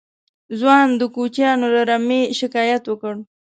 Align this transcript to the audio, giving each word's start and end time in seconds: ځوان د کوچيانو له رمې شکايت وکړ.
ځوان 0.59 0.87
د 0.99 1.01
کوچيانو 1.15 1.67
له 1.75 1.81
رمې 1.89 2.21
شکايت 2.39 2.83
وکړ. 2.87 3.13